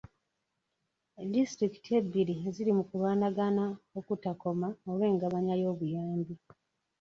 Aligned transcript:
Disitulikiti 1.31 1.89
ebbiri 1.99 2.35
ziri 2.55 2.71
mu 2.77 2.83
kulwanagana 2.89 3.63
okutakoma 3.99 4.67
olw'engabanya 4.91 5.55
y'obuyambi. 5.61 6.35